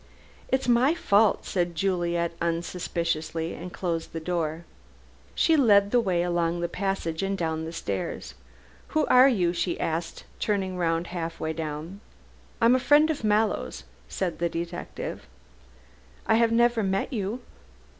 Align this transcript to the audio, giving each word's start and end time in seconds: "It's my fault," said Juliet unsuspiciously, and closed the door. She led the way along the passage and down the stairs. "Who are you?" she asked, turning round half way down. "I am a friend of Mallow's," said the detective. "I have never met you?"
"It's 0.47 0.67
my 0.67 0.95
fault," 0.95 1.45
said 1.45 1.75
Juliet 1.75 2.31
unsuspiciously, 2.41 3.53
and 3.53 3.71
closed 3.71 4.13
the 4.13 4.19
door. 4.19 4.65
She 5.35 5.55
led 5.55 5.91
the 5.91 5.99
way 5.99 6.23
along 6.23 6.59
the 6.59 6.67
passage 6.67 7.21
and 7.21 7.37
down 7.37 7.65
the 7.65 7.71
stairs. 7.71 8.33
"Who 8.97 9.05
are 9.05 9.29
you?" 9.29 9.53
she 9.53 9.79
asked, 9.79 10.23
turning 10.39 10.75
round 10.75 11.05
half 11.13 11.39
way 11.39 11.53
down. 11.53 11.99
"I 12.59 12.65
am 12.65 12.73
a 12.73 12.79
friend 12.79 13.11
of 13.11 13.23
Mallow's," 13.23 13.83
said 14.09 14.39
the 14.39 14.49
detective. 14.49 15.27
"I 16.25 16.33
have 16.33 16.51
never 16.51 16.81
met 16.81 17.13
you?" 17.13 17.41